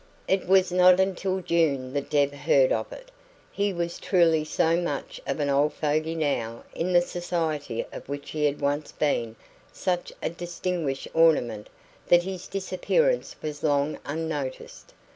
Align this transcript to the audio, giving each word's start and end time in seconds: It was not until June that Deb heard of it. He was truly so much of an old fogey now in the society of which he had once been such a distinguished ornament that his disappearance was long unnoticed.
It 0.27 0.47
was 0.47 0.71
not 0.71 0.99
until 0.99 1.41
June 1.41 1.93
that 1.93 2.09
Deb 2.09 2.33
heard 2.33 2.71
of 2.71 2.91
it. 2.91 3.11
He 3.51 3.71
was 3.71 3.99
truly 3.99 4.43
so 4.43 4.75
much 4.75 5.21
of 5.27 5.39
an 5.39 5.47
old 5.47 5.73
fogey 5.73 6.15
now 6.15 6.63
in 6.73 6.91
the 6.91 7.01
society 7.03 7.85
of 7.93 8.09
which 8.09 8.31
he 8.31 8.45
had 8.45 8.61
once 8.61 8.91
been 8.91 9.35
such 9.71 10.11
a 10.19 10.31
distinguished 10.31 11.07
ornament 11.13 11.69
that 12.07 12.23
his 12.23 12.47
disappearance 12.47 13.35
was 13.43 13.61
long 13.61 13.99
unnoticed. 14.03 14.91